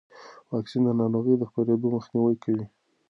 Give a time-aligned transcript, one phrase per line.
[0.51, 2.65] واکسن د ناروغۍ د خپرېدو مخنیوی کوي.